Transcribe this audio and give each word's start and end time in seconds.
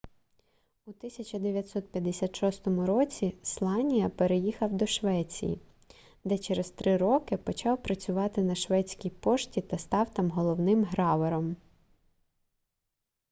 у 0.85 0.89
1956 0.91 2.67
році 2.67 3.33
сланія 3.43 4.09
переїхав 4.09 4.73
до 4.73 4.87
швеції 4.87 5.59
де 6.23 6.37
через 6.37 6.69
три 6.69 6.97
роки 6.97 7.37
почав 7.37 7.83
працювати 7.83 8.41
на 8.43 8.55
шведській 8.55 9.09
пошті 9.09 9.61
та 9.61 9.77
став 9.77 10.13
там 10.13 10.29
головним 10.31 10.83
гравером 10.83 11.55